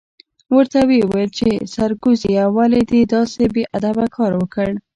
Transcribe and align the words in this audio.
ورته 0.55 0.79
ویې 0.89 1.01
ویل 1.11 1.29
چې 1.39 1.49
سرکوزیه 1.73 2.45
ولې 2.55 2.81
دې 2.91 3.01
داسې 3.15 3.43
بې 3.53 3.63
ادبه 3.77 4.05
کار 4.15 4.31
وکړ؟ 4.37 4.69